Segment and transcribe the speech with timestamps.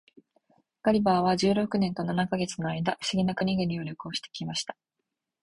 [0.81, 4.75] ガリバーは十六年と七ヵ月の間、不思議な国々を旅行して来ました。